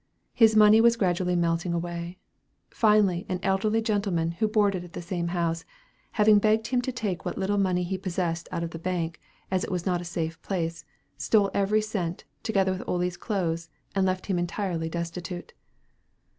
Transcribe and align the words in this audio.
His 0.33 0.55
money 0.55 0.81
was 0.81 0.95
gradually 0.97 1.35
melting 1.35 1.73
away. 1.75 2.17
Finally, 2.71 3.23
an 3.29 3.39
elderly 3.43 3.83
gentleman 3.83 4.31
who 4.31 4.47
boarded 4.47 4.83
at 4.83 4.93
the 4.93 5.01
same 5.03 5.27
house, 5.27 5.63
having 6.13 6.39
begged 6.39 6.65
him 6.65 6.81
to 6.81 6.91
take 6.91 7.23
what 7.23 7.37
little 7.37 7.59
money 7.59 7.83
he 7.83 7.99
possessed 7.99 8.49
out 8.51 8.63
of 8.63 8.71
the 8.71 8.79
bank, 8.79 9.21
as 9.51 9.63
it 9.63 9.69
was 9.69 9.85
not 9.85 10.01
a 10.01 10.03
safe 10.03 10.41
place, 10.41 10.85
stole 11.19 11.51
every 11.53 11.81
cent, 11.81 12.23
together 12.41 12.71
with 12.71 12.89
Ole's 12.89 13.15
clothes, 13.15 13.69
and 13.93 14.03
left 14.07 14.25
him 14.25 14.39
entirely 14.39 14.89
destitute. 14.89 15.53